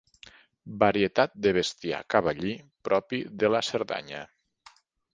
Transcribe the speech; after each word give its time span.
Varietat 0.83 1.35
de 1.47 1.53
bestiar 1.59 2.01
cavallí 2.15 2.57
propi 2.91 3.23
de 3.45 3.55
la 3.57 3.65
Cerdanya. 3.73 4.27